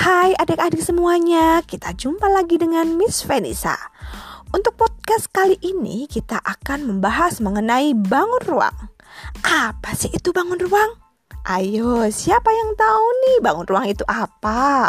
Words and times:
Hai 0.00 0.32
adik-adik 0.32 0.80
semuanya, 0.80 1.60
kita 1.60 1.92
jumpa 1.92 2.24
lagi 2.24 2.56
dengan 2.56 2.96
Miss 2.96 3.20
Venisa. 3.20 3.76
Untuk 4.48 4.72
podcast 4.80 5.28
kali 5.28 5.60
ini 5.60 6.08
kita 6.08 6.40
akan 6.40 6.88
membahas 6.88 7.36
mengenai 7.44 7.92
bangun 7.92 8.40
ruang. 8.48 8.72
Apa 9.44 9.92
sih 9.92 10.08
itu 10.08 10.32
bangun 10.32 10.56
ruang? 10.56 10.96
Ayo, 11.44 12.08
siapa 12.08 12.48
yang 12.48 12.72
tahu 12.80 13.04
nih 13.12 13.36
bangun 13.44 13.68
ruang 13.68 13.86
itu 13.92 14.00
apa? 14.08 14.88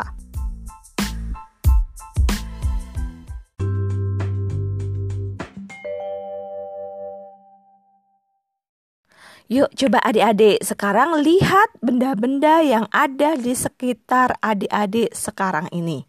Yuk 9.51 9.67
coba 9.75 9.99
adik-adik 10.07 10.63
sekarang 10.63 11.19
lihat 11.27 11.75
benda-benda 11.83 12.63
yang 12.63 12.87
ada 12.87 13.35
di 13.35 13.51
sekitar 13.51 14.39
adik-adik 14.39 15.11
sekarang 15.11 15.67
ini. 15.75 16.07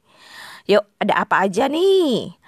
Yuk 0.71 0.87
ada 1.03 1.27
apa 1.27 1.51
aja 1.51 1.67
nih? 1.67 2.39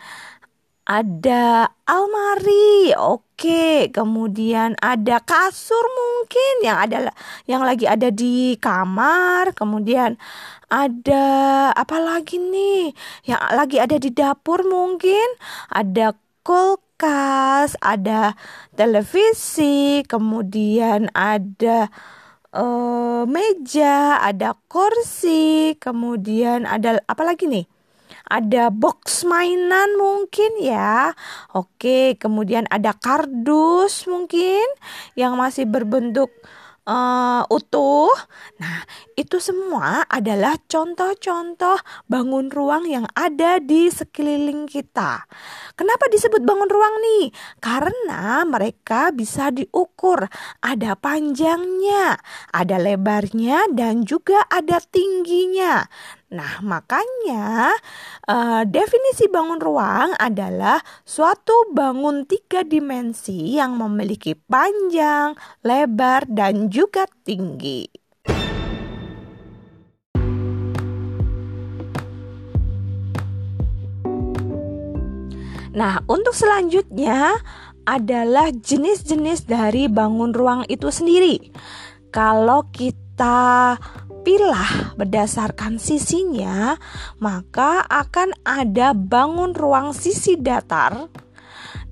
Ada 0.86 1.66
almari, 1.82 2.94
oke. 2.94 3.90
Kemudian 3.90 4.78
ada 4.78 5.18
kasur 5.18 5.82
mungkin 5.82 6.54
yang 6.62 6.78
ada 6.78 7.10
yang 7.50 7.66
lagi 7.66 7.90
ada 7.90 8.14
di 8.14 8.54
kamar. 8.62 9.50
Kemudian 9.50 10.14
ada 10.70 11.26
apa 11.74 11.98
lagi 11.98 12.38
nih? 12.38 12.94
Yang 13.26 13.42
lagi 13.50 13.76
ada 13.82 13.96
di 13.98 14.14
dapur 14.14 14.62
mungkin. 14.62 15.26
Ada 15.74 16.14
kulkas, 16.46 16.83
ada 17.82 18.38
televisi, 18.78 20.06
kemudian 20.06 21.10
ada 21.10 21.90
uh, 22.54 23.26
meja, 23.26 24.22
ada 24.22 24.54
kursi, 24.70 25.74
kemudian 25.82 26.64
ada 26.64 27.02
apa 27.10 27.22
lagi 27.26 27.50
nih? 27.50 27.66
Ada 28.24 28.72
box 28.72 29.28
mainan 29.28 30.00
mungkin 30.00 30.56
ya. 30.62 31.12
Oke, 31.52 32.16
kemudian 32.16 32.64
ada 32.72 32.96
kardus 32.96 34.08
mungkin 34.08 34.64
yang 35.18 35.36
masih 35.36 35.68
berbentuk 35.68 36.32
uh, 36.88 37.42
utuh. 37.48 38.12
Nah, 38.60 38.84
itu 39.16 39.40
semua 39.40 40.04
adalah 40.08 40.56
contoh-contoh 40.68 41.80
bangun 42.08 42.48
ruang 42.52 42.84
yang 42.86 43.06
ada 43.16 43.58
di 43.60 43.88
sekeliling 43.90 44.68
kita. 44.70 45.26
Kenapa 45.74 46.06
disebut 46.08 46.44
bangun 46.44 46.70
ruang 46.70 46.94
nih? 47.02 47.24
Karena 47.58 48.46
mereka 48.46 49.10
bisa 49.10 49.50
diukur. 49.50 50.28
Ada 50.62 50.94
panjangnya, 50.96 52.20
ada 52.54 52.76
lebarnya, 52.78 53.68
dan 53.74 54.06
juga 54.06 54.46
ada 54.46 54.78
tingginya. 54.80 55.84
Nah, 56.34 56.58
makanya 56.66 57.70
uh, 58.26 58.66
definisi 58.66 59.30
bangun 59.30 59.62
ruang 59.62 60.18
adalah 60.18 60.82
suatu 61.06 61.70
bangun 61.70 62.26
tiga 62.26 62.66
dimensi 62.66 63.54
yang 63.54 63.78
memiliki 63.78 64.34
panjang, 64.34 65.38
lebar, 65.62 66.26
dan 66.26 66.74
juga 66.74 67.06
tinggi. 67.22 67.86
Nah, 75.74 76.02
untuk 76.10 76.34
selanjutnya 76.34 77.38
adalah 77.86 78.50
jenis-jenis 78.50 79.46
dari 79.46 79.86
bangun 79.86 80.34
ruang 80.34 80.66
itu 80.66 80.90
sendiri. 80.90 81.38
Kalau 82.10 82.66
kita 82.74 83.78
pilah 84.24 84.96
berdasarkan 84.96 85.76
sisinya, 85.76 86.80
maka 87.20 87.84
akan 87.84 88.32
ada 88.42 88.96
bangun 88.96 89.52
ruang 89.52 89.92
sisi 89.92 90.40
datar 90.40 91.12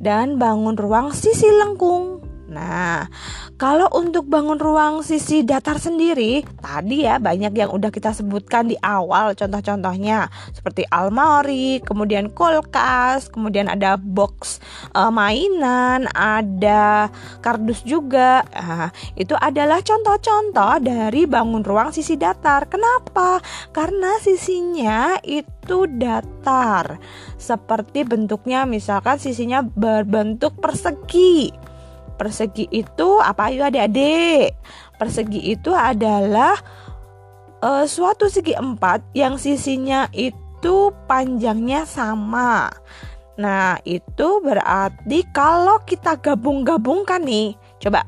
dan 0.01 0.41
bangun 0.41 0.75
ruang 0.75 1.12
sisi 1.12 1.53
lengkung. 1.53 2.31
Nah, 2.53 3.09
kalau 3.57 3.89
untuk 3.97 4.29
bangun 4.29 4.61
ruang 4.61 5.01
sisi 5.01 5.41
datar 5.41 5.81
sendiri, 5.81 6.45
tadi 6.61 7.09
ya 7.09 7.17
banyak 7.17 7.57
yang 7.57 7.73
udah 7.73 7.89
kita 7.89 8.13
sebutkan 8.13 8.69
di 8.69 8.77
awal 8.85 9.33
contoh-contohnya 9.33 10.29
seperti 10.53 10.85
almari, 10.93 11.81
kemudian 11.81 12.29
kulkas, 12.29 13.33
kemudian 13.33 13.73
ada 13.73 13.97
box 13.97 14.61
uh, 14.93 15.09
mainan, 15.09 16.05
ada 16.12 17.09
kardus 17.41 17.81
juga. 17.89 18.45
Nah, 18.53 18.93
itu 19.17 19.33
adalah 19.33 19.81
contoh-contoh 19.81 20.85
dari 20.85 21.25
bangun 21.25 21.65
ruang 21.65 21.89
sisi 21.97 22.21
datar. 22.21 22.69
Kenapa? 22.69 23.41
Karena 23.73 24.21
sisinya 24.21 25.17
itu 25.25 25.89
datar. 25.89 27.01
Seperti 27.41 28.05
bentuknya 28.05 28.69
misalkan 28.69 29.17
sisinya 29.17 29.65
berbentuk 29.65 30.61
persegi 30.61 31.72
persegi 32.17 32.69
itu 32.71 33.09
apa 33.21 33.50
yuk 33.53 33.73
adik-adik? 33.73 34.56
Persegi 34.97 35.56
itu 35.56 35.71
adalah 35.73 36.55
uh, 37.62 37.84
suatu 37.87 38.27
segi 38.27 38.53
empat 38.53 39.15
yang 39.15 39.39
sisinya 39.39 40.11
itu 40.12 40.91
panjangnya 41.06 41.87
sama. 41.87 42.71
Nah, 43.41 43.81
itu 43.89 44.45
berarti 44.45 45.25
kalau 45.33 45.81
kita 45.89 46.21
gabung-gabungkan 46.21 47.25
nih, 47.25 47.56
coba 47.81 48.05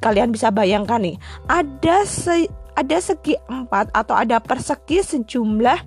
kalian 0.00 0.32
bisa 0.32 0.48
bayangkan 0.48 1.02
nih, 1.02 1.16
ada 1.50 2.06
se 2.08 2.48
ada 2.74 2.98
segi 2.98 3.38
empat 3.50 3.90
atau 3.94 4.14
ada 4.18 4.38
persegi 4.42 5.02
sejumlah 5.02 5.78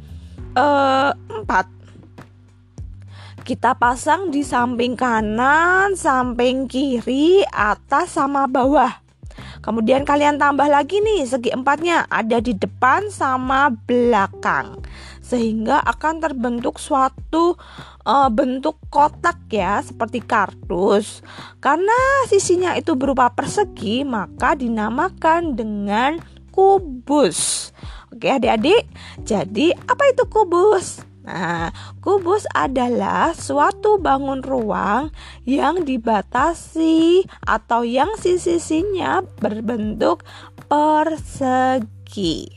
uh, 0.56 1.12
empat 1.12 1.77
kita 3.48 3.80
pasang 3.80 4.28
di 4.28 4.44
samping 4.44 5.00
kanan, 5.00 5.96
samping 5.96 6.68
kiri, 6.68 7.48
atas 7.48 8.20
sama 8.20 8.44
bawah. 8.44 8.92
Kemudian 9.64 10.04
kalian 10.04 10.36
tambah 10.36 10.68
lagi 10.68 11.00
nih 11.00 11.24
segi 11.24 11.56
empatnya 11.56 12.12
ada 12.12 12.44
di 12.44 12.52
depan 12.52 13.08
sama 13.08 13.72
belakang 13.72 14.84
sehingga 15.24 15.80
akan 15.80 16.20
terbentuk 16.20 16.76
suatu 16.76 17.56
uh, 18.04 18.28
bentuk 18.28 18.84
kotak 18.92 19.40
ya 19.48 19.80
seperti 19.80 20.20
kardus. 20.28 21.24
Karena 21.64 22.28
sisinya 22.28 22.76
itu 22.76 23.00
berupa 23.00 23.32
persegi 23.32 24.04
maka 24.04 24.60
dinamakan 24.60 25.56
dengan 25.56 26.20
kubus. 26.52 27.72
Oke 28.12 28.28
adik-adik, 28.28 28.92
jadi 29.24 29.72
apa 29.88 30.04
itu 30.12 30.28
kubus? 30.28 31.07
Nah, 31.28 31.76
kubus 32.00 32.48
adalah 32.56 33.36
suatu 33.36 34.00
bangun 34.00 34.40
ruang 34.40 35.12
yang 35.44 35.84
dibatasi 35.84 37.28
atau 37.44 37.84
yang 37.84 38.16
sisi-sisinya 38.16 39.28
berbentuk 39.44 40.24
persegi. 40.72 42.48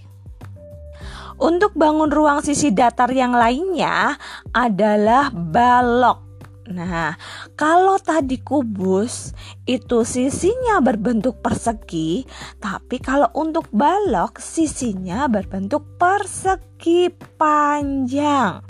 Untuk 1.42 1.74
bangun 1.74 2.14
ruang 2.14 2.46
sisi 2.46 2.70
datar 2.70 3.10
yang 3.10 3.34
lainnya 3.34 4.14
adalah 4.54 5.34
balok. 5.34 6.29
Nah, 6.70 7.18
kalau 7.58 7.98
tadi 7.98 8.38
kubus 8.38 9.34
itu 9.66 10.06
sisinya 10.06 10.78
berbentuk 10.78 11.42
persegi, 11.42 12.22
tapi 12.62 13.02
kalau 13.02 13.26
untuk 13.34 13.66
balok 13.74 14.38
sisinya 14.38 15.26
berbentuk 15.26 15.98
persegi 15.98 17.10
panjang. 17.34 18.62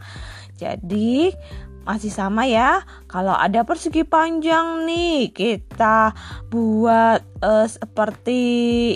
Jadi 0.56 1.33
masih 1.84 2.12
sama 2.12 2.44
ya. 2.49 2.84
Kalau 3.11 3.34
ada 3.34 3.66
persegi 3.66 4.06
panjang 4.06 4.87
nih, 4.87 5.34
kita 5.34 6.15
buat 6.53 7.21
uh, 7.43 7.67
seperti 7.67 8.41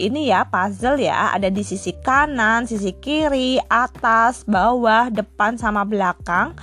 ini 0.06 0.30
ya, 0.30 0.46
puzzle 0.46 1.00
ya. 1.02 1.34
Ada 1.34 1.50
di 1.50 1.64
sisi 1.66 1.92
kanan, 1.98 2.68
sisi 2.70 2.94
kiri, 2.94 3.58
atas, 3.66 4.46
bawah, 4.46 5.10
depan 5.10 5.58
sama 5.58 5.82
belakang. 5.82 6.54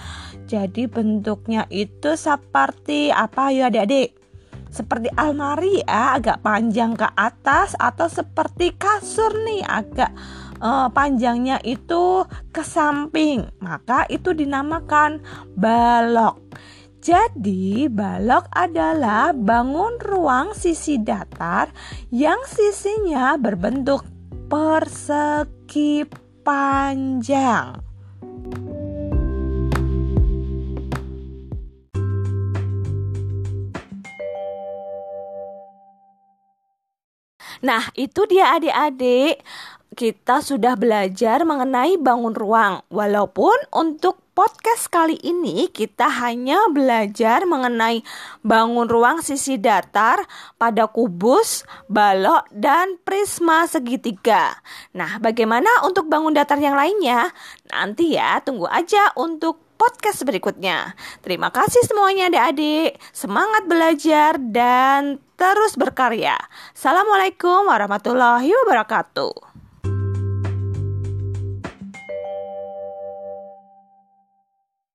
Jadi 0.51 0.83
bentuknya 0.83 1.63
itu 1.71 2.19
seperti 2.19 3.07
apa 3.07 3.55
ya 3.55 3.71
adik-adik? 3.71 4.19
Seperti 4.67 5.07
almari 5.15 5.79
ya, 5.79 6.19
agak 6.19 6.43
panjang 6.43 6.91
ke 6.99 7.07
atas 7.15 7.71
atau 7.79 8.11
seperti 8.11 8.75
kasur 8.75 9.31
nih, 9.47 9.63
agak 9.63 10.11
uh, 10.59 10.91
panjangnya 10.91 11.55
itu 11.63 12.27
ke 12.51 12.67
samping. 12.67 13.47
Maka 13.63 14.03
itu 14.11 14.35
dinamakan 14.35 15.23
balok. 15.55 16.43
Jadi, 16.99 17.87
balok 17.87 18.51
adalah 18.51 19.31
bangun 19.31 20.03
ruang 20.03 20.51
sisi 20.51 20.99
datar 20.99 21.71
yang 22.11 22.43
sisinya 22.43 23.39
berbentuk 23.39 24.03
persegi 24.51 26.03
panjang. 26.43 27.90
Nah, 37.61 37.93
itu 37.93 38.25
dia 38.25 38.57
adik-adik. 38.57 39.41
Kita 39.91 40.39
sudah 40.39 40.73
belajar 40.79 41.43
mengenai 41.43 41.99
bangun 41.99 42.33
ruang. 42.33 42.81
Walaupun 42.89 43.53
untuk 43.75 44.21
podcast 44.31 44.87
kali 44.87 45.19
ini 45.19 45.67
kita 45.67 46.07
hanya 46.07 46.71
belajar 46.71 47.43
mengenai 47.43 47.99
bangun 48.41 48.87
ruang 48.87 49.19
sisi 49.19 49.59
datar 49.59 50.23
pada 50.55 50.87
kubus, 50.87 51.67
balok, 51.91 52.47
dan 52.55 52.95
prisma 53.03 53.67
segitiga. 53.67 54.55
Nah, 54.95 55.19
bagaimana 55.19 55.67
untuk 55.83 56.07
bangun 56.07 56.33
datar 56.33 56.57
yang 56.57 56.73
lainnya? 56.73 57.29
Nanti 57.69 58.15
ya, 58.15 58.39
tunggu 58.39 58.71
aja 58.71 59.11
untuk 59.19 59.59
podcast 59.75 60.21
berikutnya. 60.23 60.93
Terima 61.25 61.49
kasih 61.49 61.83
semuanya 61.89 62.29
adik-adik. 62.29 63.01
Semangat 63.11 63.65
belajar 63.65 64.37
dan 64.39 65.17
terus 65.41 65.73
berkarya. 65.73 66.37
Assalamualaikum 66.77 67.65
warahmatullahi 67.65 68.53
wabarakatuh. 68.61 69.50